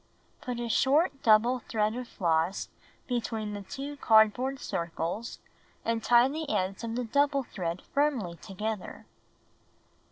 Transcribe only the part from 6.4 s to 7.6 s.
ends of the double